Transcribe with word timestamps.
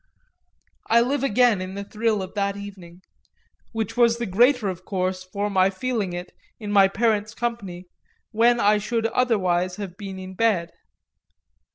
I 0.89 0.99
live 1.01 1.23
again 1.23 1.61
in 1.61 1.75
the 1.75 1.83
thrill 1.83 2.23
of 2.23 2.33
that 2.33 2.57
evening 2.57 3.03
which 3.71 3.95
was 3.95 4.17
the 4.17 4.25
greater 4.25 4.67
of 4.67 4.83
course 4.83 5.23
for 5.23 5.47
my 5.47 5.69
feeling 5.69 6.13
it, 6.13 6.31
in 6.59 6.71
my 6.71 6.87
parents' 6.87 7.35
company, 7.35 7.85
when 8.31 8.59
I 8.59 8.79
should 8.79 9.05
otherwise 9.05 9.75
have 9.75 9.97
been 9.97 10.17
in 10.17 10.33
bed. 10.33 10.71